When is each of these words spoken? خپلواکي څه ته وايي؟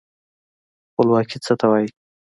خپلواکي 0.89 1.37
څه 1.45 1.53
ته 1.59 1.65
وايي؟ 1.71 1.89